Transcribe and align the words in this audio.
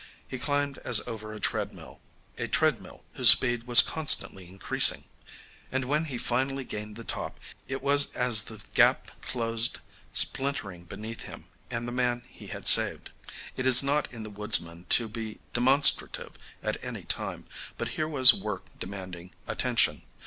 He 0.27 0.39
climbed 0.39 0.79
as 0.79 0.99
over 1.07 1.31
a 1.31 1.39
treadmill, 1.39 2.01
a 2.35 2.47
treadmill 2.47 3.03
whose 3.13 3.29
speed 3.29 3.65
was 3.67 3.83
constantly 3.83 4.47
increasing. 4.49 5.03
And 5.71 5.85
when 5.85 6.05
he 6.05 6.17
finally 6.17 6.63
gained 6.63 6.95
the 6.95 7.03
top, 7.03 7.39
it 7.67 7.83
was 7.83 8.11
as 8.13 8.45
the 8.45 8.59
gap 8.73 9.11
closed 9.21 9.77
splintering 10.11 10.85
beneath 10.85 11.21
him 11.25 11.45
and 11.69 11.87
the 11.87 11.91
man 11.91 12.23
he 12.29 12.47
had 12.47 12.67
saved. 12.67 13.11
It 13.55 13.67
is 13.67 13.83
not 13.83 14.11
in 14.11 14.23
the 14.23 14.31
woodsman 14.31 14.87
to 14.89 15.07
be 15.07 15.39
demonstrative 15.53 16.31
at 16.63 16.83
any 16.83 17.03
time, 17.03 17.45
but 17.77 17.89
here 17.89 18.07
was 18.07 18.33
work 18.33 18.65
demanding 18.79 19.35
attention. 19.45 20.01